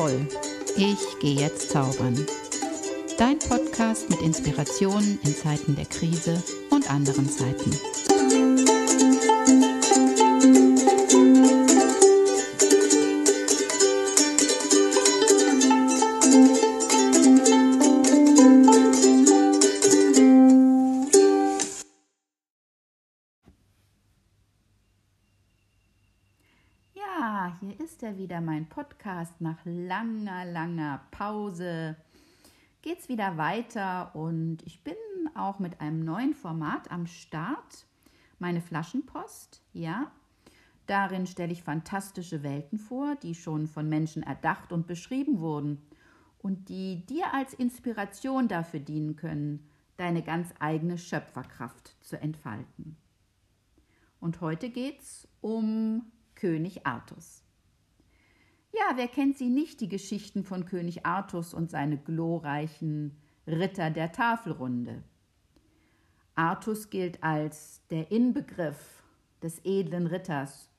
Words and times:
voll. 0.00 0.26
Ich 0.76 1.18
gehe 1.20 1.38
jetzt 1.38 1.72
zaubern. 1.72 2.16
Dein 3.18 3.38
Podcast 3.38 4.08
mit 4.08 4.22
Inspirationen 4.22 5.20
in 5.22 5.34
Zeiten 5.34 5.76
der 5.76 5.84
Krise 5.84 6.42
und 6.70 6.90
anderen 6.90 7.28
Zeiten. 7.28 7.70
Ist 27.90 28.04
er 28.04 28.16
wieder, 28.16 28.40
mein 28.40 28.68
Podcast. 28.68 29.40
Nach 29.40 29.58
langer, 29.64 30.44
langer 30.44 31.00
Pause 31.10 31.96
geht's 32.82 33.08
wieder 33.08 33.36
weiter 33.36 34.14
und 34.14 34.58
ich 34.64 34.84
bin 34.84 34.94
auch 35.34 35.58
mit 35.58 35.80
einem 35.80 36.04
neuen 36.04 36.34
Format 36.34 36.88
am 36.92 37.08
Start. 37.08 37.86
Meine 38.38 38.60
Flaschenpost, 38.60 39.60
ja. 39.72 40.12
Darin 40.86 41.26
stelle 41.26 41.52
ich 41.52 41.64
fantastische 41.64 42.44
Welten 42.44 42.78
vor, 42.78 43.16
die 43.16 43.34
schon 43.34 43.66
von 43.66 43.88
Menschen 43.88 44.22
erdacht 44.22 44.72
und 44.72 44.86
beschrieben 44.86 45.40
wurden 45.40 45.82
und 46.38 46.68
die 46.68 47.04
dir 47.06 47.34
als 47.34 47.54
Inspiration 47.54 48.46
dafür 48.46 48.78
dienen 48.78 49.16
können, 49.16 49.68
deine 49.96 50.22
ganz 50.22 50.54
eigene 50.60 50.96
Schöpferkraft 50.96 51.96
zu 52.02 52.20
entfalten. 52.20 52.96
Und 54.20 54.40
heute 54.40 54.70
geht's 54.70 55.26
um 55.40 56.12
König 56.36 56.86
Artus. 56.86 57.42
Ja, 58.72 58.92
wer 58.96 59.08
kennt 59.08 59.36
sie 59.36 59.48
nicht, 59.50 59.80
die 59.80 59.88
Geschichten 59.88 60.44
von 60.44 60.64
König 60.64 61.04
Artus 61.04 61.54
und 61.54 61.70
seine 61.70 61.98
glorreichen 61.98 63.16
Ritter 63.46 63.90
der 63.90 64.12
Tafelrunde? 64.12 65.02
Artus 66.36 66.90
gilt 66.90 67.22
als 67.22 67.82
der 67.90 68.10
Inbegriff 68.10 69.02
des 69.42 69.60
edlen 69.64 70.06
Ritters 70.06 70.70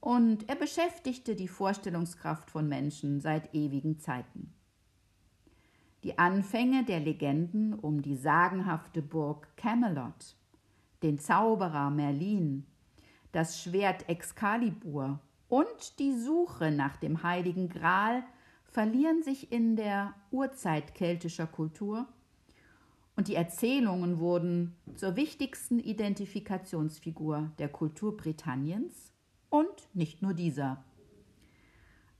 und 0.00 0.48
er 0.48 0.56
beschäftigte 0.56 1.34
die 1.36 1.48
Vorstellungskraft 1.48 2.50
von 2.50 2.68
Menschen 2.68 3.20
seit 3.20 3.54
ewigen 3.54 3.98
Zeiten. 3.98 4.54
Die 6.02 6.18
Anfänge 6.18 6.84
der 6.84 7.00
Legenden 7.00 7.74
um 7.74 8.00
die 8.00 8.16
sagenhafte 8.16 9.02
Burg 9.02 9.48
Camelot, 9.56 10.36
den 11.02 11.18
Zauberer 11.18 11.90
Merlin, 11.90 12.64
das 13.32 13.60
Schwert 13.60 14.08
Excalibur 14.08 15.20
und 15.50 15.98
die 15.98 16.16
Suche 16.16 16.70
nach 16.70 16.96
dem 16.96 17.22
heiligen 17.22 17.68
Gral 17.68 18.22
verlieren 18.64 19.22
sich 19.22 19.52
in 19.52 19.74
der 19.76 20.14
Urzeit 20.30 20.94
keltischer 20.94 21.48
Kultur 21.48 22.06
und 23.16 23.26
die 23.26 23.34
Erzählungen 23.34 24.20
wurden 24.20 24.76
zur 24.94 25.16
wichtigsten 25.16 25.80
Identifikationsfigur 25.80 27.50
der 27.58 27.68
Kultur 27.68 28.16
Britanniens 28.16 29.12
und 29.50 29.88
nicht 29.92 30.22
nur 30.22 30.34
dieser. 30.34 30.84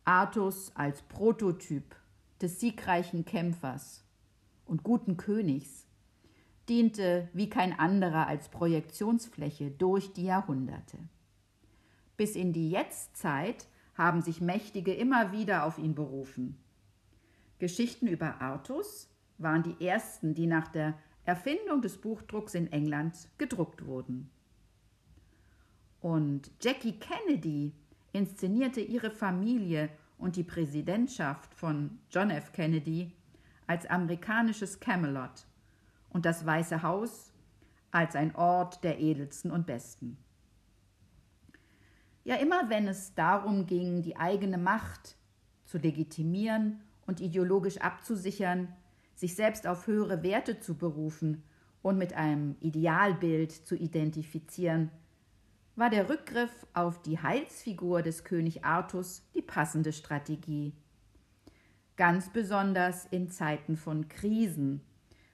Artus 0.05 0.73
als 0.75 1.03
Prototyp 1.03 1.95
des 2.43 2.59
siegreichen 2.59 3.25
Kämpfers 3.25 4.05
und 4.65 4.83
guten 4.83 5.17
Königs 5.17 5.87
diente 6.69 7.29
wie 7.33 7.49
kein 7.49 7.79
anderer 7.79 8.27
als 8.27 8.49
Projektionsfläche 8.49 9.71
durch 9.71 10.13
die 10.13 10.25
Jahrhunderte. 10.25 10.99
Bis 12.21 12.37
in 12.37 12.53
die 12.53 12.69
Jetztzeit 12.69 13.67
haben 13.95 14.21
sich 14.21 14.43
Mächtige 14.43 14.93
immer 14.93 15.33
wieder 15.33 15.65
auf 15.65 15.79
ihn 15.79 15.95
berufen. 15.95 16.59
Geschichten 17.59 18.07
über 18.07 18.43
Artus 18.43 19.09
waren 19.39 19.63
die 19.63 19.87
ersten, 19.87 20.35
die 20.35 20.47
nach 20.47 20.69
der 20.69 20.99
Erfindung 21.25 21.81
des 21.81 21.97
Buchdrucks 21.97 22.55
in 22.55 22.71
England 22.73 23.31
gedruckt 23.39 23.87
wurden. 23.87 24.29
Und 26.03 26.51
Jackie 26.61 26.99
Kennedy 26.99 27.73
inszenierte 28.13 28.83
ihre 28.83 29.11
Familie 29.11 29.89
und 30.19 30.37
die 30.37 30.45
Präsidentschaft 30.45 31.55
von 31.55 32.01
John 32.11 32.29
F. 32.29 32.53
Kennedy 32.53 33.13
als 33.67 33.87
amerikanisches 33.87 34.79
Camelot 34.79 35.47
und 36.11 36.27
das 36.27 36.45
Weiße 36.45 36.83
Haus 36.83 37.33
als 37.91 38.15
ein 38.15 38.37
Ort 38.37 38.85
der 38.85 38.99
edelsten 38.99 39.51
und 39.51 39.67
besten. 39.67 40.19
Ja, 42.31 42.37
immer 42.37 42.71
wenn 42.71 42.87
es 42.87 43.13
darum 43.17 43.67
ging, 43.67 44.03
die 44.03 44.17
eigene 44.17 44.57
Macht 44.57 45.17
zu 45.65 45.79
legitimieren 45.79 46.81
und 47.05 47.21
ideologisch 47.21 47.79
abzusichern, 47.79 48.69
sich 49.17 49.35
selbst 49.35 49.67
auf 49.67 49.89
höhere 49.89 50.23
Werte 50.23 50.61
zu 50.61 50.77
berufen 50.77 51.43
und 51.83 51.99
mit 51.99 52.13
einem 52.13 52.55
Idealbild 52.61 53.51
zu 53.51 53.75
identifizieren, 53.75 54.93
war 55.75 55.91
der 55.91 56.09
Rückgriff 56.09 56.53
auf 56.73 57.03
die 57.03 57.21
Heilsfigur 57.21 58.01
des 58.01 58.23
König 58.23 58.65
Artus 58.65 59.29
die 59.35 59.43
passende 59.43 59.93
Strategie. 59.93 60.73
Ganz 61.97 62.29
besonders 62.29 63.07
in 63.07 63.29
Zeiten 63.29 63.77
von 63.77 64.07
Krisen, 64.07 64.83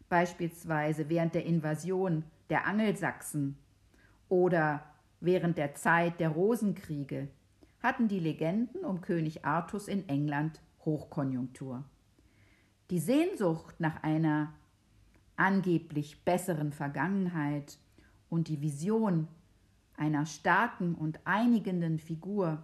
beispielsweise 0.08 1.10
während 1.10 1.34
der 1.34 1.44
Invasion 1.44 2.24
der 2.48 2.66
Angelsachsen 2.66 3.58
oder 4.30 4.82
während 5.21 5.59
der 5.59 5.75
Zeit 5.75 6.21
der 6.21 6.31
Rosenkriege, 6.31 7.28
hatten 7.81 8.09
die 8.09 8.21
Legenden 8.21 8.84
um 8.84 9.00
König 9.00 9.44
Artus 9.44 9.88
in 9.88 10.09
England 10.09 10.60
Hochkonjunktur. 10.84 11.84
Die 12.91 12.99
Sehnsucht 12.99 13.81
nach 13.81 14.03
einer 14.03 14.53
angeblich 15.37 16.25
besseren 16.25 16.72
Vergangenheit 16.72 17.78
und 18.28 18.49
die 18.49 18.60
Vision 18.60 19.28
einer 19.97 20.27
starken 20.27 20.94
und 20.94 21.21
einigenden 21.25 21.98
Figur 21.98 22.62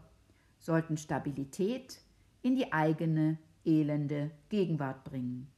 sollten 0.58 0.96
Stabilität 0.96 2.00
in 2.42 2.56
die 2.56 2.72
eigene 2.72 3.38
elende 3.64 4.30
Gegenwart 4.48 5.04
bringen. 5.04 5.48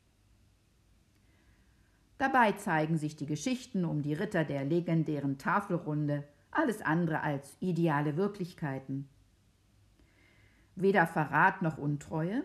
Dabei 2.19 2.53
zeigen 2.53 2.97
sich 2.97 3.16
die 3.16 3.26
Geschichten 3.26 3.84
um 3.84 4.03
die 4.03 4.15
Ritter 4.15 4.44
der 4.44 4.65
legendären 4.65 5.37
Tafelrunde 5.37 6.25
alles 6.54 6.82
andere 6.82 7.20
als 7.22 7.56
ideale 7.60 8.16
Wirklichkeiten. 8.16 9.09
Weder 10.76 11.06
Verrat 11.06 11.62
noch 11.62 11.78
Untreue, 11.78 12.42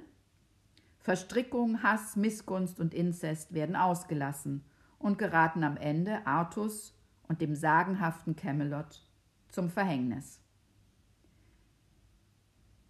Verstrickung, 0.99 1.81
Hass, 1.81 2.15
Missgunst 2.15 2.79
und 2.79 2.93
Inzest 2.93 3.53
werden 3.53 3.75
ausgelassen 3.75 4.63
und 4.99 5.17
geraten 5.17 5.63
am 5.63 5.77
Ende 5.77 6.27
Artus 6.27 6.93
und 7.27 7.41
dem 7.41 7.55
sagenhaften 7.55 8.35
Camelot 8.35 9.01
zum 9.49 9.69
Verhängnis. 9.69 10.41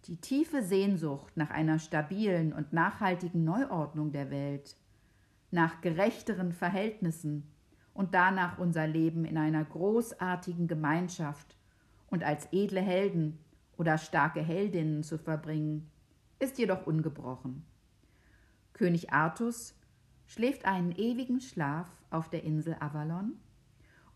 Die 0.06 0.16
tiefe 0.16 0.62
Sehnsucht 0.62 1.36
nach 1.36 1.50
einer 1.50 1.78
stabilen 1.78 2.52
und 2.52 2.72
nachhaltigen 2.72 3.44
Neuordnung 3.44 4.12
der 4.12 4.30
Welt, 4.30 4.76
nach 5.50 5.80
gerechteren 5.80 6.52
Verhältnissen 6.52 7.46
und 8.00 8.14
danach 8.14 8.56
unser 8.56 8.86
Leben 8.86 9.26
in 9.26 9.36
einer 9.36 9.62
großartigen 9.62 10.66
Gemeinschaft 10.68 11.54
und 12.08 12.24
als 12.24 12.48
edle 12.50 12.80
Helden 12.80 13.38
oder 13.76 13.98
starke 13.98 14.40
Heldinnen 14.40 15.02
zu 15.02 15.18
verbringen, 15.18 15.90
ist 16.38 16.56
jedoch 16.56 16.86
ungebrochen. 16.86 17.62
König 18.72 19.12
Artus 19.12 19.74
schläft 20.24 20.64
einen 20.64 20.92
ewigen 20.92 21.42
Schlaf 21.42 21.90
auf 22.08 22.30
der 22.30 22.42
Insel 22.42 22.74
Avalon 22.80 23.34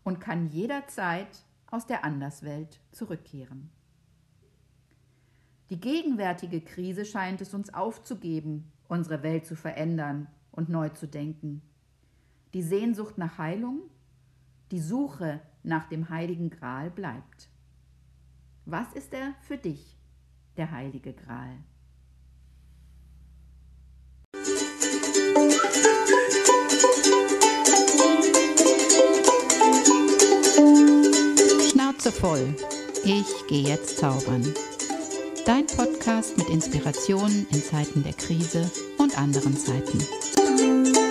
und 0.03 0.19
kann 0.19 0.47
jederzeit 0.47 1.45
aus 1.69 1.85
der 1.85 2.03
Anderswelt 2.03 2.79
zurückkehren. 2.91 3.69
Die 5.69 5.79
gegenwärtige 5.79 6.59
Krise 6.61 7.05
scheint 7.05 7.39
es 7.39 7.53
uns 7.53 7.71
aufzugeben, 7.71 8.71
unsere 8.87 9.21
Welt 9.21 9.45
zu 9.45 9.55
verändern 9.55 10.25
und 10.51 10.69
neu 10.69 10.89
zu 10.89 11.07
denken 11.07 11.61
die 12.55 12.63
Sehnsucht 12.63 13.17
nach 13.17 13.37
Heilung, 13.37 13.81
die 14.71 14.79
Suche 14.79 15.41
nach 15.61 15.89
dem 15.89 16.07
heiligen 16.07 16.49
Gral 16.49 16.89
bleibt. 16.89 17.49
Was 18.63 18.93
ist 18.93 19.13
er 19.13 19.33
für 19.41 19.57
dich, 19.57 19.99
der 20.55 20.71
heilige 20.71 21.11
Gral? 21.11 21.57
Schnauze 31.69 32.13
voll. 32.13 32.55
Ich 33.03 33.47
gehe 33.49 33.67
jetzt 33.67 33.97
zaubern. 33.97 34.45
Dein 35.45 35.67
Podcast 35.67 36.37
mit 36.37 36.47
Inspirationen 36.47 37.47
in 37.51 37.61
Zeiten 37.61 38.01
der 38.03 38.13
Krise 38.13 38.71
und 38.97 39.17
anderen 39.19 39.57
Zeiten. 39.57 41.04